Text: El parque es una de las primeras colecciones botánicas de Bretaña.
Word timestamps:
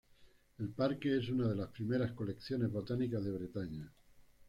El 0.57 0.69
parque 0.71 1.15
es 1.15 1.29
una 1.29 1.47
de 1.49 1.55
las 1.55 1.69
primeras 1.69 2.13
colecciones 2.13 2.71
botánicas 2.71 3.23
de 3.23 3.33
Bretaña. 3.37 3.91